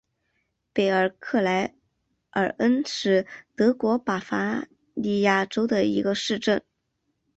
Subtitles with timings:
[0.73, 1.75] 贝尔格莱
[2.31, 6.63] 尔恩是德国巴伐利亚州的一个市镇。